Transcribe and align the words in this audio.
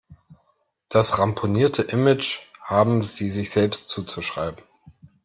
Das 0.89 1.19
ramponierte 1.19 1.83
Image 1.83 2.39
haben 2.63 3.03
sie 3.03 3.29
sich 3.29 3.51
selbst 3.51 3.87
zuzuschreiben. 3.87 4.63